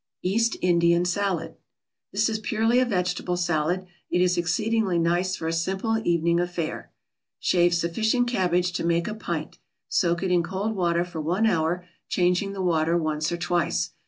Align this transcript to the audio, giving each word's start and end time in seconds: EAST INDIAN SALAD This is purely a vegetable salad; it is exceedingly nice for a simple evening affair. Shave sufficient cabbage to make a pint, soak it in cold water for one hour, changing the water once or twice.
EAST 0.23 0.55
INDIAN 0.63 1.05
SALAD 1.05 1.57
This 2.11 2.27
is 2.27 2.39
purely 2.39 2.79
a 2.79 2.85
vegetable 2.85 3.37
salad; 3.37 3.85
it 4.09 4.19
is 4.19 4.35
exceedingly 4.35 4.97
nice 4.97 5.35
for 5.35 5.47
a 5.47 5.53
simple 5.53 6.01
evening 6.03 6.39
affair. 6.39 6.91
Shave 7.37 7.75
sufficient 7.75 8.27
cabbage 8.27 8.71
to 8.71 8.83
make 8.83 9.07
a 9.07 9.13
pint, 9.13 9.59
soak 9.89 10.23
it 10.23 10.31
in 10.31 10.41
cold 10.41 10.75
water 10.75 11.05
for 11.05 11.21
one 11.21 11.45
hour, 11.45 11.85
changing 12.09 12.53
the 12.53 12.63
water 12.63 12.97
once 12.97 13.31
or 13.31 13.37
twice. 13.37 13.91